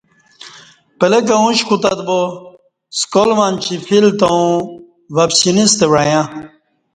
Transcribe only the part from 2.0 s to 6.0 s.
با سکال منچی فیل تہ اوں وپسینستہ